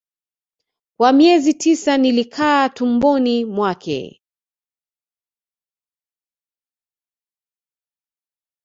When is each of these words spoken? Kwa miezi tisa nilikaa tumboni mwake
Kwa 0.97 1.13
miezi 1.13 1.53
tisa 1.53 1.97
nilikaa 1.97 2.69
tumboni 2.69 3.45
mwake 3.45 4.21